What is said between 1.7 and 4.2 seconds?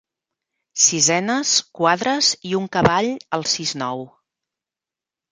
quadres i un cavall al sis-nou.